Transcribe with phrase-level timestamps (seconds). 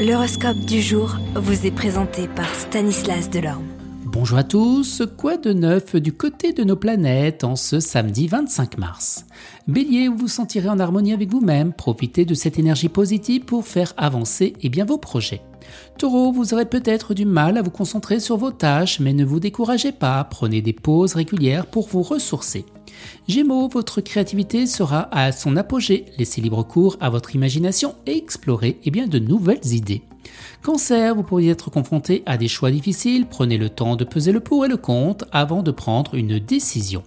[0.00, 3.66] L'horoscope du jour vous est présenté par Stanislas Delorme.
[4.06, 8.78] Bonjour à tous, quoi de neuf du côté de nos planètes en ce samedi 25
[8.78, 9.26] mars?
[9.68, 13.92] Bélier, vous vous sentirez en harmonie avec vous-même, profitez de cette énergie positive pour faire
[13.98, 15.42] avancer bien, vos projets.
[15.98, 19.38] Taureau, vous aurez peut-être du mal à vous concentrer sur vos tâches, mais ne vous
[19.38, 22.64] découragez pas, prenez des pauses régulières pour vous ressourcer.
[23.28, 26.06] Gémeaux, votre créativité sera à son apogée.
[26.18, 30.02] Laissez libre cours à votre imagination et explorez eh bien, de nouvelles idées.
[30.62, 33.26] Cancer, vous pourriez être confronté à des choix difficiles.
[33.26, 37.02] Prenez le temps de peser le pour et le contre avant de prendre une décision.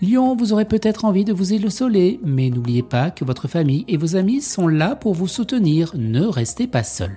[0.00, 3.96] Lion, vous aurez peut-être envie de vous isoler, mais n'oubliez pas que votre famille et
[3.96, 5.92] vos amis sont là pour vous soutenir.
[5.96, 7.16] Ne restez pas seul.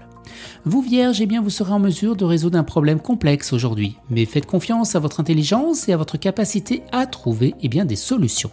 [0.65, 4.25] Vous Vierge, eh bien vous serez en mesure de résoudre un problème complexe aujourd'hui, mais
[4.25, 8.51] faites confiance à votre intelligence et à votre capacité à trouver eh bien, des solutions.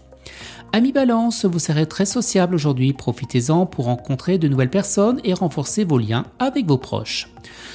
[0.74, 5.84] Ami Balance, vous serez très sociable aujourd'hui, profitez-en pour rencontrer de nouvelles personnes et renforcer
[5.84, 7.28] vos liens avec vos proches.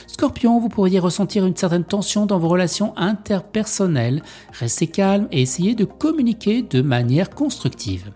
[0.07, 5.75] Scorpion, vous pourriez ressentir une certaine tension dans vos relations interpersonnelles, restez calme et essayez
[5.75, 8.11] de communiquer de manière constructive.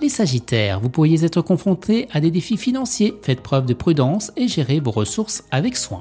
[0.00, 4.46] Les Sagittaires, vous pourriez être confrontés à des défis financiers, faites preuve de prudence et
[4.46, 6.00] gérez vos ressources avec soin.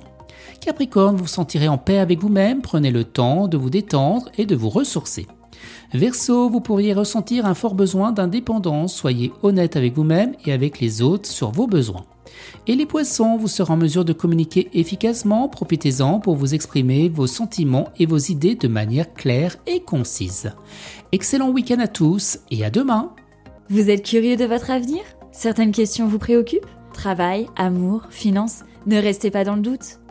[0.59, 4.45] Capricorne, vous vous sentirez en paix avec vous-même, prenez le temps de vous détendre et
[4.45, 5.25] de vous ressourcer.
[5.93, 11.01] Verseau, vous pourriez ressentir un fort besoin d'indépendance, soyez honnête avec vous-même et avec les
[11.01, 12.05] autres sur vos besoins.
[12.67, 17.27] Et les poissons, vous serez en mesure de communiquer efficacement, profitez-en pour vous exprimer vos
[17.27, 20.51] sentiments et vos idées de manière claire et concise.
[21.11, 23.13] Excellent week-end à tous et à demain
[23.71, 24.99] vous êtes curieux de votre avenir?
[25.31, 26.67] Certaines questions vous préoccupent?
[26.93, 28.65] Travail, amour, finances?
[28.85, 30.00] Ne restez pas dans le doute.